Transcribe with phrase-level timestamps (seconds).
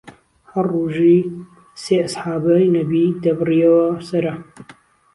[0.51, 1.19] هەر ڕوژەی
[1.83, 4.35] سێ ئەسحابەی نەبی دەبڕیەوە سەرە